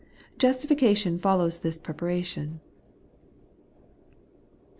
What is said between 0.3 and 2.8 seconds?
Justification follows this preparation.'